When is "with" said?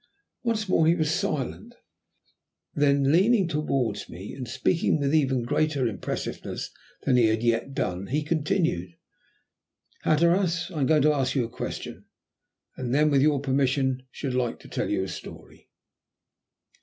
4.99-5.13, 13.11-13.21